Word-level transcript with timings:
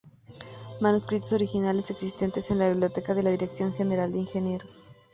Manuscritos 0.81 1.31
originales 1.31 1.91
existentes 1.91 2.49
en 2.49 2.57
la 2.57 2.69
Biblioteca 2.69 3.13
de 3.13 3.21
la 3.21 3.29
Dirección 3.29 3.71
General 3.71 4.11
de 4.11 4.17
Ingenieros. 4.17 4.81